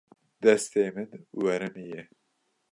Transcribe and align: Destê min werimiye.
Destê 0.43 0.85
min 0.95 1.09
werimiye. 1.43 2.01